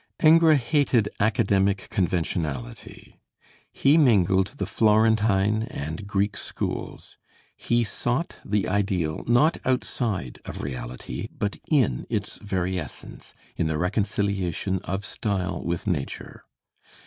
Ingres 0.23 0.57
hated 0.59 1.09
academic 1.19 1.87
conventionality; 1.91 3.19
he 3.71 3.99
mingled 3.99 4.47
the 4.57 4.65
Florentine 4.65 5.61
and 5.69 6.07
Greek 6.07 6.35
schools; 6.37 7.19
he 7.55 7.83
sought 7.83 8.39
the 8.43 8.67
ideal 8.67 9.23
not 9.27 9.57
outside 9.63 10.39
of 10.43 10.63
reality 10.63 11.27
but 11.31 11.57
in 11.69 12.07
its 12.09 12.37
very 12.39 12.79
essence, 12.79 13.35
in 13.55 13.67
the 13.67 13.77
reconciliation 13.77 14.79
of 14.85 15.05
style 15.05 15.61
with 15.63 15.85
nature. 15.85 16.45